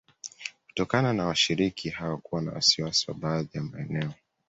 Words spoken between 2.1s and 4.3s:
kuwa na wasiwasi wa baadhi ya maeneo